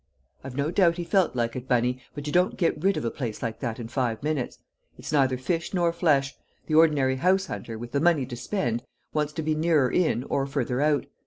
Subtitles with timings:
[0.43, 3.11] "I've no doubt he felt like it, Bunny, but you don't get rid of a
[3.11, 4.57] place like that in five minutes;
[4.97, 6.35] it's neither fish nor flesh;
[6.65, 8.81] the ordinary house hunter, with the money to spend,
[9.13, 11.05] wants to be nearer in or further out.